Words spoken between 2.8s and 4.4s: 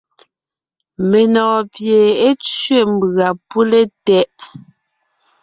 mbʉ̀a pʉ́le tɛʼ.